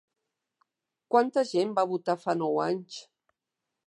[1.15, 2.97] Quanta gent va votar fa nou anys?